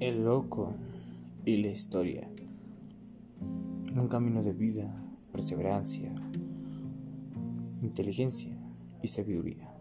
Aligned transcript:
El 0.00 0.24
loco 0.24 0.74
y 1.44 1.58
la 1.58 1.68
historia. 1.68 2.28
Un 3.40 4.08
camino 4.08 4.42
de 4.42 4.52
vida, 4.52 4.92
perseverancia, 5.30 6.12
inteligencia 7.80 8.58
y 9.02 9.08
sabiduría. 9.08 9.73